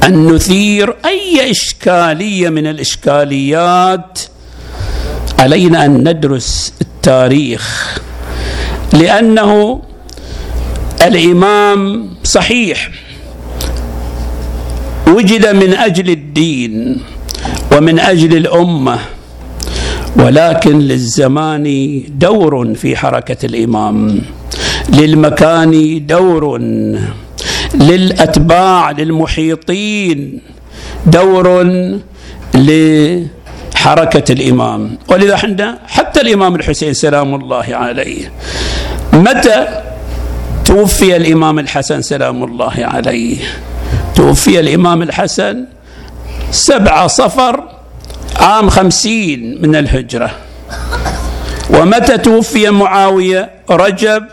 أن 0.04 0.26
نثير 0.26 0.96
أي 1.04 1.50
إشكالية 1.50 2.48
من 2.48 2.66
الإشكاليات 2.66 4.18
علينا 5.38 5.84
أن 5.84 6.08
ندرس 6.08 6.72
التاريخ 6.80 7.98
لأنه 8.92 9.82
الإمام 11.06 12.08
صحيح 12.24 12.90
وجد 15.08 15.46
من 15.46 15.74
أجل 15.74 16.10
الدين 16.10 17.00
ومن 17.72 17.98
أجل 17.98 18.36
الأمة 18.36 18.98
ولكن 20.16 20.78
للزمان 20.78 22.02
دور 22.08 22.74
في 22.74 22.96
حركة 22.96 23.46
الإمام 23.46 24.20
للمكان 24.88 26.06
دور 26.06 26.60
للأتباع 27.80 28.90
للمحيطين. 28.90 30.40
دور 31.06 31.46
لحركة 32.54 34.32
الإمام. 34.32 34.98
ولذا 35.08 35.38
عندنا 35.44 35.78
حتى 35.86 36.20
الإمام 36.20 36.54
الحسين 36.54 36.94
سلام 36.94 37.34
الله 37.34 37.66
عليه. 37.70 38.32
متى 39.12 39.82
توفي 40.64 41.16
الإمام 41.16 41.58
الحسن 41.58 42.02
سلام 42.02 42.44
الله 42.44 42.74
عليه؟ 42.78 43.36
توفي 44.14 44.60
الإمام 44.60 45.02
الحسن 45.02 45.64
سبعة 46.50 47.06
صفر 47.06 47.68
عام 48.36 48.68
خمسين 48.68 49.58
من 49.62 49.76
الهجرة. 49.76 50.30
ومتى 51.70 52.18
توفي 52.18 52.70
معاوية 52.70 53.50
رجب 53.70 54.24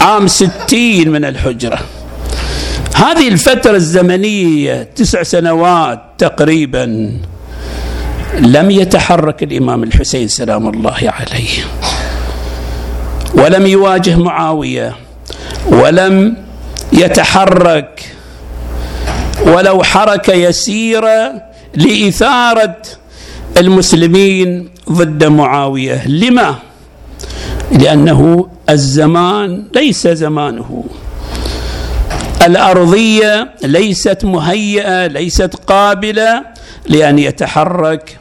عام 0.00 0.28
ستين 0.28 1.10
من 1.10 1.24
الهجرة؟ 1.24 1.78
هذه 2.96 3.28
الفترة 3.28 3.76
الزمنية 3.76 4.82
تسع 4.82 5.22
سنوات 5.22 6.00
تقريبا 6.18 7.12
لم 8.38 8.70
يتحرك 8.70 9.42
الإمام 9.42 9.82
الحسين 9.82 10.28
سلام 10.28 10.68
الله 10.68 10.96
عليه. 11.02 11.64
ولم 13.34 13.66
يواجه 13.66 14.16
معاوية 14.16 14.96
ولم 15.66 16.36
يتحرك. 16.92 18.04
ولو 19.46 19.82
حركة 19.82 20.32
يسيرة 20.32 21.42
لإثارة 21.74 22.76
المسلمين 23.56 24.68
ضد 24.92 25.24
معاوية. 25.24 26.08
لما؟ 26.08 26.54
لأنه 27.72 28.48
الزمان 28.70 29.64
ليس 29.74 30.08
زمانه. 30.08 30.84
الأرضية 32.46 33.50
ليست 33.64 34.24
مهيئة 34.24 35.06
ليست 35.06 35.54
قابلة 35.66 36.42
لأن 36.88 37.18
يتحرك 37.18 38.18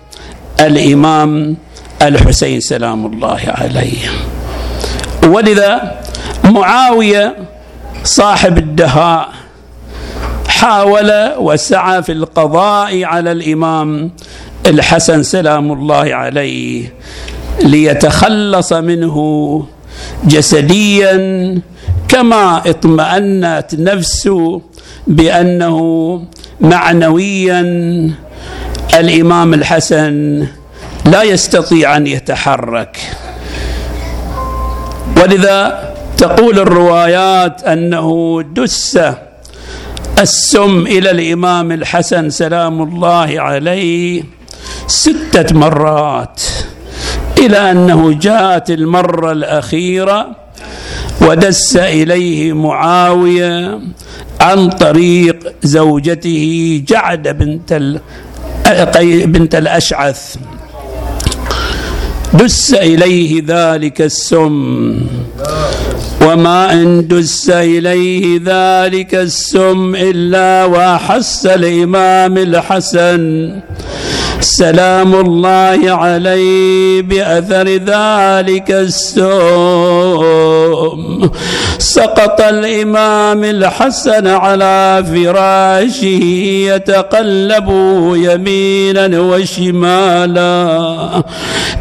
الإمام 0.61 1.57
الحسين 2.01 2.59
سلام 2.59 3.05
الله 3.05 3.39
عليه. 3.47 4.07
ولذا 5.23 5.99
معاوية 6.43 7.35
صاحب 8.03 8.57
الدهاء 8.57 9.29
حاول 10.47 11.31
وسعى 11.37 12.03
في 12.03 12.11
القضاء 12.11 13.03
على 13.03 13.31
الإمام 13.31 14.11
الحسن 14.67 15.23
سلام 15.23 15.71
الله 15.71 16.15
عليه 16.15 16.93
ليتخلص 17.63 18.73
منه 18.73 19.17
جسديا 20.23 21.15
كما 22.07 22.61
اطمأنت 22.65 23.67
نفسه 23.73 24.61
بأنه 25.07 25.77
معنويا 26.61 27.61
الإمام 28.99 29.53
الحسن 29.53 30.47
لا 31.05 31.23
يستطيع 31.23 31.97
أن 31.97 32.07
يتحرك. 32.07 32.97
ولذا 35.21 35.93
تقول 36.17 36.59
الروايات 36.59 37.63
أنه 37.63 38.41
دس 38.53 38.99
السم 40.19 40.87
إلى 40.87 41.11
الإمام 41.11 41.71
الحسن 41.71 42.29
سلام 42.29 42.81
الله 42.81 43.41
عليه 43.41 44.23
ستة 44.87 45.55
مرات 45.55 46.41
إلى 47.37 47.71
أنه 47.71 48.13
جاءت 48.13 48.69
المرة 48.69 49.31
الأخيرة 49.31 50.35
ودس 51.21 51.77
إليه 51.77 52.53
معاوية 52.53 53.79
عن 54.41 54.69
طريق 54.69 55.53
زوجته 55.63 56.83
جعد 56.87 57.27
بنت 57.27 57.69
بنت 59.25 59.55
الأشعث. 59.55 60.35
دس 62.33 62.73
إليه 62.73 63.43
ذلك 63.47 64.01
السم. 64.01 64.99
وما 66.21 66.73
إن 66.73 67.07
دس 67.07 67.49
إليه 67.49 68.39
ذلك 68.45 69.15
السم 69.15 69.95
إلا 69.95 70.65
واحس 70.65 71.45
الإمام 71.45 72.37
الحسن. 72.37 73.51
سلام 74.45 75.15
الله 75.15 75.91
عليه 75.91 77.01
بأثر 77.01 77.67
ذلك 77.67 78.71
السم 78.71 79.25
سقط 81.77 82.41
الإمام 82.41 83.43
الحسن 83.43 84.27
على 84.27 85.05
فراشه 85.13 86.23
يتقلب 86.69 87.69
يمينا 88.15 89.19
وشمالا. 89.19 91.23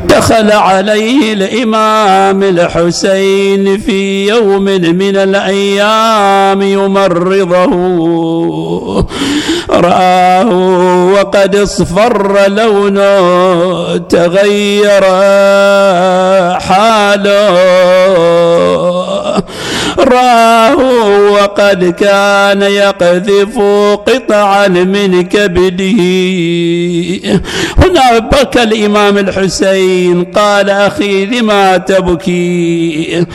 دخل 0.08 0.52
عليه 0.52 1.32
الإمام 1.32 2.42
الحسين 2.42 3.78
في 3.78 4.28
يوم 4.28 4.64
من 4.64 5.16
الأيام 5.16 6.62
يمرضه. 6.62 7.74
رآه 9.80 10.46
وقد 11.14 11.56
اصفر 11.56 12.48
لونه 12.48 13.98
تغير 13.98 15.04
حاله. 16.60 17.50
راه 19.98 20.76
وقد 21.32 21.84
كان 21.84 22.62
يقذف 22.62 23.58
قطعا 24.06 24.68
من 24.68 25.22
كبده. 25.22 26.00
هنا 27.78 28.18
بكى 28.18 28.62
الإمام 28.62 29.18
الحسين 29.18 30.24
قال 30.24 30.70
أخي 30.70 31.26
لما 31.26 31.76
تبكي؟ 31.76 33.26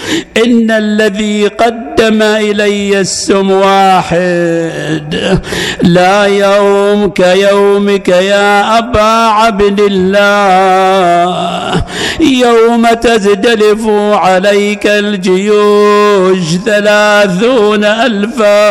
إن 0.45 0.71
الذي 0.71 1.47
قدم 1.47 2.21
إلي 2.21 2.99
السم 2.99 3.51
واحد. 3.51 5.39
لا 5.83 6.25
يوم 6.25 7.09
كيومك 7.09 8.09
يا 8.09 8.77
أبا 8.77 9.29
عبد 9.39 9.79
الله. 9.79 11.83
يوم 12.19 12.87
تزدلف 13.01 13.87
عليك 14.13 14.87
الجيوش. 14.87 16.48
ثلاثون 16.57 17.83
ألفا. 17.83 18.69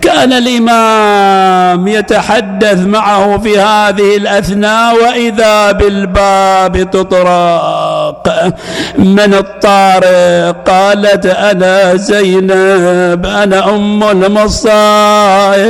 كان 0.00 0.32
الإمام 0.32 1.88
يتحدث 1.88 2.86
معه 2.86 3.38
في 3.38 3.58
هذه 3.58 4.16
الأثناء 4.16 4.94
وإذا 4.94 5.72
بالباب 5.72 6.90
تطرق. 6.90 8.52
من 8.98 9.34
الطارق؟ 9.34 10.70
قالت 10.70 11.26
أنا 11.26 11.96
زينب 11.96 13.26
أنا 13.26 13.74
أم 13.74 14.04
المصائب 14.04 15.60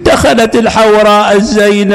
دخلت 0.00 0.56
الحوراء 0.56 1.36
الزينب 1.36 1.92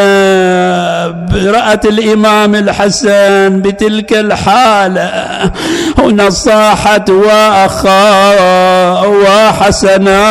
رأت 1.55 1.85
الإمام 1.85 2.55
الحسن 2.55 3.61
بتلك 3.61 4.13
الحالة. 4.13 5.51
هنا 5.97 6.29
صاحت 6.29 7.09
وأخا 7.09 8.21
وحسنا. 9.07 10.25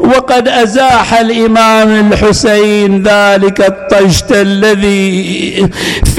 وقد 0.00 0.48
أزاح 0.48 1.14
الإمام 1.14 2.12
الحسين 2.12 3.02
ذلك 3.02 3.60
الطشت 3.60 4.32
الذي 4.32 5.68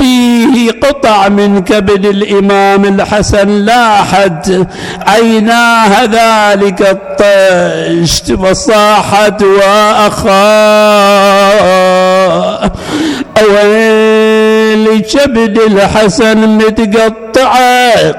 فيه 0.06 0.72
قطع 0.72 1.28
من 1.30 1.62
كبد 1.64 2.06
الإمام 2.06 2.86
الحسن 2.86 3.50
لاحت 3.50 4.52
عيناه 5.08 6.04
ذلك 6.04 6.82
الطشت 6.82 8.32
فصاحت 8.32 9.44
وأخاه 9.44 10.32
أويل 13.42 15.00
كبد 15.00 15.58
الحسن 15.58 16.38
متقطعة. 16.58 18.16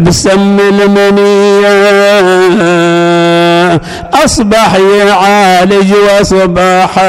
بسم 0.00 0.58
المنية. 0.60 2.02
أصبح 4.24 4.74
يعالج 5.06 5.92
وصبحت 5.92 7.02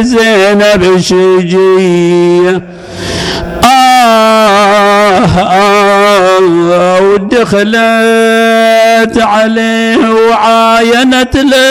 زينب 0.00 0.98
شجية 1.00 2.62
آه 3.64 3.66
آه 5.26 5.85
ودخلت 7.02 7.66
عليه 9.22 10.10
وعاينت 10.30 11.36
له. 11.36 11.66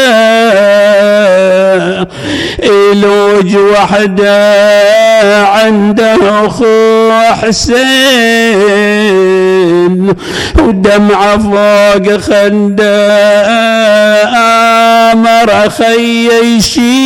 إلوج 2.63 3.55
وحده 3.55 4.55
عنده 5.47 6.45
اخو 6.45 7.11
حسين 7.41 7.75
ودمعه 10.59 11.37
فوق 11.37 12.17
خنده. 12.17 13.15
آمر 15.15 15.69
خي 15.69 16.29
يشيل 16.57 17.01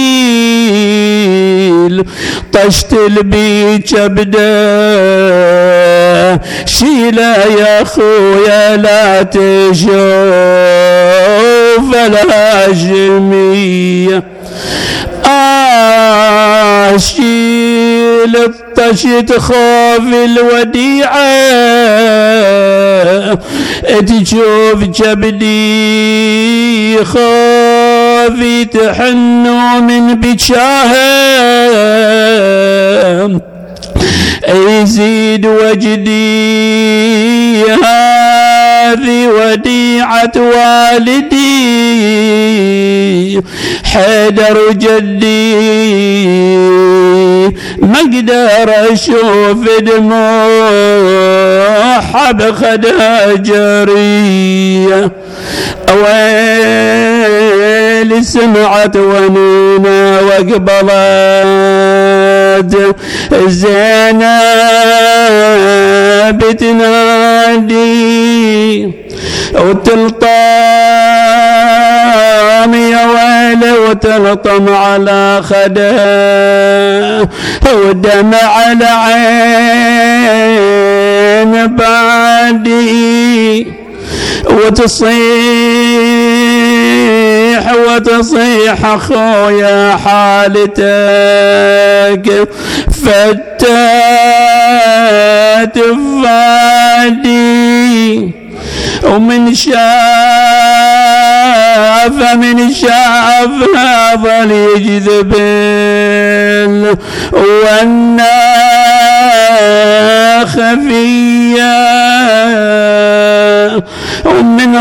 طشت 2.54 2.94
البيج 2.94 3.96
ابدا 3.96 4.50
شيله 6.66 7.29
يا 7.60 7.82
اخويا 7.82 8.78
لا 8.78 9.24
تشوف 9.24 9.90
الهاشميه 12.86 14.24
آه 15.26 16.98
شيل 16.98 18.36
الطشت 18.36 19.38
خوف 19.38 20.00
الوديعة. 20.00 21.30
تشوف 24.00 24.84
جبلي 24.84 25.76
خوفي 27.06 28.66
تحنو 28.66 29.82
من 29.82 30.14
بجاهه 30.16 30.70
يزيد 34.54 35.46
وجدي 35.46 36.50
هذه 37.64 39.28
وديعة 39.28 40.32
والدي. 40.36 41.50
حيدر 43.84 44.72
جدي 44.72 45.56
ما 47.82 48.00
أقدر 48.00 48.94
أشوف 48.94 49.80
دموع 49.80 51.10
بخدها 52.32 53.34
جريه 53.34 55.12
ويلي 58.10 58.24
سمعت 58.24 58.96
ونينا 58.96 60.20
وقبلت 60.22 60.66
زينب 63.48 64.30
تنادي 66.58 67.94
وتلطم 69.56 70.30
يا 72.74 73.06
ويلي 73.06 73.72
وتلطم 73.72 74.66
على 74.76 75.42
خده. 75.44 77.30
ودمع 77.74 78.72
العين 78.72 80.16
بعدي. 81.76 83.10
وتصيح 84.50 85.69
تصيح 88.00 88.86
اخويا 88.86 89.98
حالتك 90.06 90.80
فتات 93.04 93.80
فادي 96.24 98.32
ومن 99.04 99.56
شاف 99.56 99.80
من 102.36 102.74
شاف 102.74 103.50
ظل 104.24 104.52
يجذب 104.52 105.34
والناخ 107.34 108.80
خفية 110.50 111.76
ومن 114.26 114.76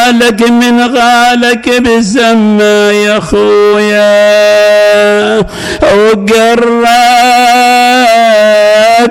غالك 0.00 0.50
من 0.50 0.80
غالك 0.80 1.68
بسما 1.82 2.90
يا 2.92 3.20
خويا 3.20 4.00
وقرات 5.82 6.70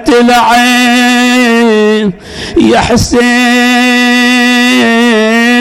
العين 0.10 2.14
يا 2.58 2.80
حسين 2.80 3.30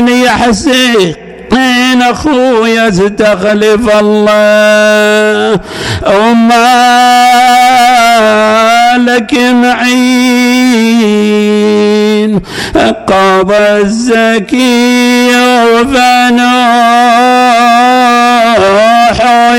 يا 0.08 0.30
حسين 0.30 1.14
من 1.52 2.02
أخويا 2.02 2.88
استخلف 2.88 3.96
الله. 4.00 5.60
وما 6.06 6.78
لك 8.98 9.34
معين 9.34 10.47
قضى 13.11 13.66
الزكي 13.86 15.30
وفنوح 15.72 16.39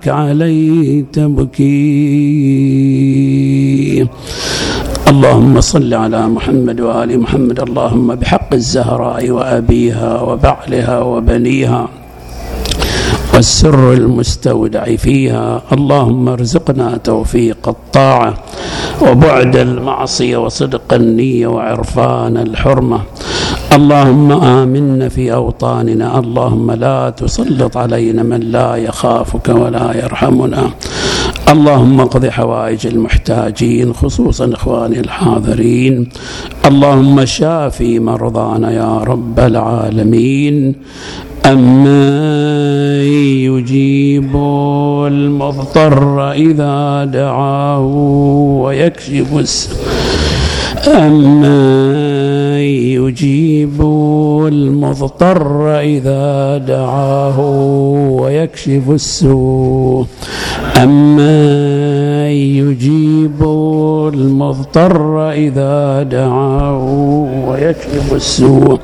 علي 0.08 1.06
تبكي 1.14 1.70
اللهم 5.08 5.62
صل 5.62 5.94
على 5.94 6.28
محمد 6.28 6.82
وآل 6.82 7.20
محمد. 7.20 7.60
اللهم 7.60 8.16
بحق 8.16 8.54
الزهراء 8.54 9.30
وأبيها 9.30 10.22
وبعلها 10.22 11.00
وبنيها. 11.00 11.90
والسر 13.40 13.94
المستودع 13.94 14.96
فيها. 14.96 15.62
اللهم 15.72 16.30
ارزقنا 16.30 16.98
توفيق 16.98 17.70
الطاعة 17.70 18.34
وبعد 19.02 19.56
المعصية 19.56 20.38
وصدق 20.38 20.94
النية 20.94 21.48
وعرفان 21.48 22.38
الحرمة. 22.38 23.02
اللهم 23.74 24.32
آمنا 24.32 25.10
في 25.10 25.34
أوطاننا. 25.34 26.20
اللهم 26.20 26.72
لا 26.72 27.10
تسلط 27.10 27.78
علينا 27.78 28.24
من 28.24 28.40
لا 28.40 28.76
يخافك 28.76 29.50
ولا 29.50 29.98
يرحمنا. 30.04 30.70
اللهم 31.50 32.02
اقض 32.02 32.26
حوائج 32.26 32.88
المحتاجين 32.88 33.94
خصوصا 33.94 34.54
إخواني 34.54 35.00
الحاضرين. 35.00 36.10
اللهم 36.66 37.26
شافي 37.26 38.00
مرضانا 38.00 38.72
يا 38.72 38.98
رب 38.98 39.40
العالمين. 39.40 40.76
أما 41.46 43.04
يجيب 43.04 44.36
المضطر 45.08 46.32
إذا 46.32 47.06
دعاه 47.06 47.86
ويكشف 48.64 49.38
أما 50.88 52.60
يجيب 52.62 53.82
المضطر 54.52 55.80
إذا 55.80 56.58
دعاه 56.58 57.40
ويكشف 58.12 58.90
السوء. 58.90 60.06
أما 60.78 62.30
يجيب 62.30 63.44
المضطر 64.14 65.32
إذا 65.32 66.04
دعاه 66.04 66.84
ويكشف 67.48 68.14
السوء. 68.14 68.80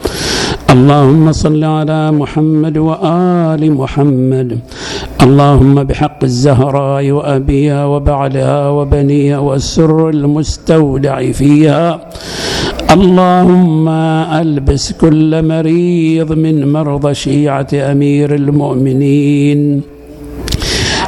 اللهم 0.75 1.31
صل 1.31 1.63
على 1.63 2.11
محمد 2.11 2.77
وآل 2.77 3.71
محمد. 3.81 4.59
اللهم 5.25 5.75
بحق 5.83 6.19
الزهراء 6.23 7.11
وأبيها 7.11 7.85
وبعلها 7.85 8.69
وبنيها 8.69 9.39
والسر 9.39 10.09
المستودع 10.09 11.31
فيها. 11.31 11.99
اللهم 12.91 13.89
ألبس 14.41 14.85
كل 15.01 15.31
مريض 15.53 16.29
من 16.45 16.55
مرضى 16.73 17.13
شيعة 17.13 17.71
أمير 17.73 18.35
المؤمنين. 18.35 19.81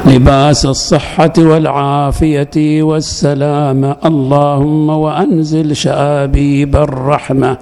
لباس 0.06 0.66
الصحة 0.66 1.34
والعافية 1.38 2.84
والسلامة 2.90 3.96
اللهم 4.06 4.90
وأنزل 4.90 5.76
شآبيب 5.76 6.76
الرحمة. 6.76 7.58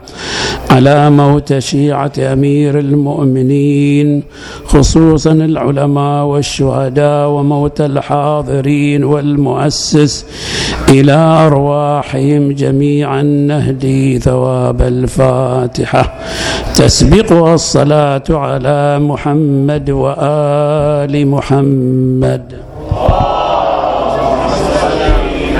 على 0.75 1.09
موت 1.09 1.57
شيعة 1.57 2.11
أمير 2.19 2.79
المؤمنين 2.79 4.23
خصوصا 4.65 5.31
العلماء 5.31 6.25
والشهداء 6.25 7.29
وموت 7.29 7.81
الحاضرين 7.81 9.03
والمؤسس 9.03 10.25
إلى 10.89 11.13
أرواحهم 11.47 12.51
جميعا 12.51 13.21
نهدي 13.23 14.19
ثواب 14.19 14.81
الفاتحة. 14.81 16.13
تسبقها 16.75 17.53
الصلاة 17.53 18.23
على 18.29 18.99
محمد 18.99 19.89
وآل 19.89 21.27
محمد. 21.27 22.64